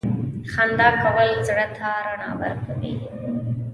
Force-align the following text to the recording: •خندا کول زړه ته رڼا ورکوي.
•خندا 0.51 0.89
کول 1.03 1.29
زړه 1.47 1.65
ته 1.77 1.87
رڼا 2.05 2.31
ورکوي. 2.41 2.93